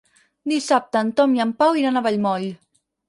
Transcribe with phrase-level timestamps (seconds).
[0.53, 2.49] Dissabte en Tom i en Pau iran a Vallmoll.